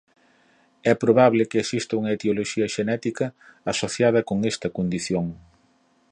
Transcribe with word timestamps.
É 0.91 0.93
probable 1.03 1.43
que 1.49 1.61
exista 1.63 1.97
unha 1.99 2.13
etioloxía 2.17 2.67
xenética 2.75 3.25
asociada 3.71 4.21
con 4.29 4.37
esta 4.51 4.67
condición. 4.77 5.25